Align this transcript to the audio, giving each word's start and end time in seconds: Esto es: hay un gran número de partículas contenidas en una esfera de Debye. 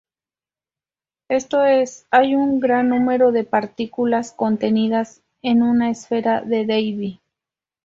Esto 1.29 1.63
es: 1.63 2.07
hay 2.09 2.33
un 2.33 2.59
gran 2.59 2.89
número 2.89 3.31
de 3.31 3.43
partículas 3.43 4.31
contenidas 4.31 5.21
en 5.43 5.61
una 5.61 5.91
esfera 5.91 6.41
de 6.41 6.65
Debye. 6.65 7.21